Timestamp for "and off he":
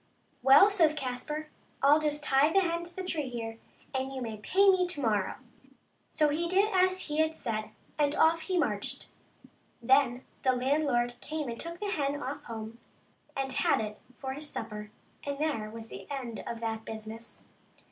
7.99-8.57